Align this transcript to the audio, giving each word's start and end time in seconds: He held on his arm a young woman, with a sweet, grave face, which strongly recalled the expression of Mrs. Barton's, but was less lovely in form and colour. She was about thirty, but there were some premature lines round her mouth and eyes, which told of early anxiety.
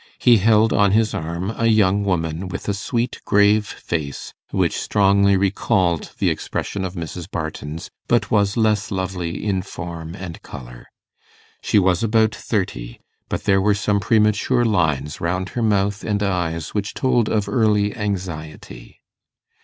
He 0.17 0.37
held 0.37 0.73
on 0.73 0.93
his 0.93 1.13
arm 1.13 1.51
a 1.55 1.67
young 1.67 2.03
woman, 2.03 2.47
with 2.47 2.67
a 2.67 2.73
sweet, 2.73 3.21
grave 3.23 3.67
face, 3.67 4.33
which 4.49 4.75
strongly 4.75 5.37
recalled 5.37 6.13
the 6.17 6.31
expression 6.31 6.83
of 6.83 6.95
Mrs. 6.95 7.29
Barton's, 7.29 7.91
but 8.07 8.31
was 8.31 8.57
less 8.57 8.89
lovely 8.89 9.45
in 9.45 9.61
form 9.61 10.15
and 10.15 10.41
colour. 10.41 10.87
She 11.61 11.77
was 11.77 12.01
about 12.01 12.33
thirty, 12.33 12.99
but 13.29 13.43
there 13.43 13.61
were 13.61 13.75
some 13.75 13.99
premature 13.99 14.65
lines 14.65 15.21
round 15.21 15.49
her 15.49 15.61
mouth 15.61 16.03
and 16.03 16.23
eyes, 16.23 16.69
which 16.73 16.95
told 16.95 17.29
of 17.29 17.47
early 17.47 17.95
anxiety. 17.95 19.01